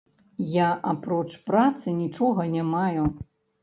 [0.53, 3.03] Я апроч працы нічога не маю.